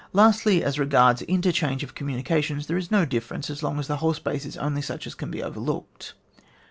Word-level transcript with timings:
Lastly, 0.13 0.63
as 0.63 0.79
regards 0.79 1.21
interchange 1.21 1.83
of 1.83 1.93
commtmications, 1.93 2.65
there 2.65 2.75
is 2.75 2.89
no 2.89 3.05
difference 3.05 3.51
as 3.51 3.61
long 3.61 3.77
as 3.77 3.85
the 3.85 3.97
whole 3.97 4.15
space 4.15 4.45
is 4.47 4.57
only 4.57 4.81
such 4.81 5.05
as 5.05 5.13
can 5.13 5.29
be 5.29 5.43
overlooked. 5.43 6.15